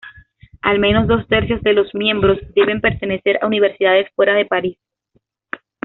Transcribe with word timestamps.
Al 0.63 0.79
menos 0.79 1.07
dos 1.07 1.27
tercios 1.27 1.61
de 1.61 1.73
los 1.73 1.93
miembros 1.93 2.39
deben 2.55 2.81
pertenecer 2.81 3.37
a 3.39 3.45
universidades 3.45 4.09
fuera 4.15 4.33
de 4.33 4.45
París. 4.47 4.79